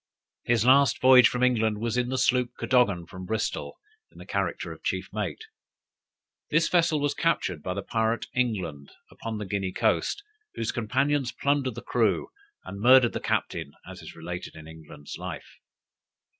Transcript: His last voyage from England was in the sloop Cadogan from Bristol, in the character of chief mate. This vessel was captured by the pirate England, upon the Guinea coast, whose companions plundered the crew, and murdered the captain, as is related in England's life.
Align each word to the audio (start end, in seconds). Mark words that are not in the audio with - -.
His 0.45 0.65
last 0.65 0.99
voyage 0.99 1.27
from 1.29 1.43
England 1.43 1.77
was 1.79 1.95
in 1.95 2.09
the 2.09 2.17
sloop 2.17 2.53
Cadogan 2.57 3.05
from 3.05 3.27
Bristol, 3.27 3.77
in 4.11 4.17
the 4.17 4.25
character 4.25 4.71
of 4.71 4.81
chief 4.81 5.07
mate. 5.13 5.43
This 6.49 6.67
vessel 6.67 6.99
was 6.99 7.13
captured 7.13 7.61
by 7.61 7.75
the 7.75 7.83
pirate 7.83 8.25
England, 8.33 8.91
upon 9.11 9.37
the 9.37 9.45
Guinea 9.45 9.71
coast, 9.71 10.23
whose 10.55 10.71
companions 10.71 11.31
plundered 11.31 11.75
the 11.75 11.83
crew, 11.83 12.29
and 12.65 12.81
murdered 12.81 13.13
the 13.13 13.19
captain, 13.19 13.73
as 13.87 14.01
is 14.01 14.15
related 14.15 14.55
in 14.55 14.67
England's 14.67 15.19
life. 15.19 15.59